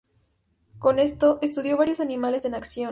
[0.79, 2.79] Con esto, estudió varios animales en acción.